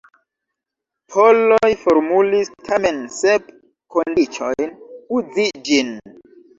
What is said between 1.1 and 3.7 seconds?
Poloj formulis tamen sep